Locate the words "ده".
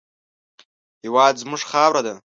2.07-2.15